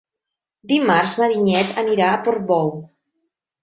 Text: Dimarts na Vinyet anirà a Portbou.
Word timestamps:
Dimarts 0.71 1.13
na 1.25 1.29
Vinyet 1.35 1.79
anirà 1.85 2.11
a 2.11 2.19
Portbou. 2.27 2.77